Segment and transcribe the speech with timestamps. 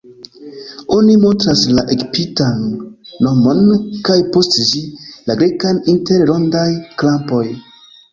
[0.93, 2.63] Oni montras la egiptan
[3.27, 3.61] nomon,
[4.07, 4.81] kaj, post ĝi,
[5.29, 7.45] la grekan inter rondaj-krampoj.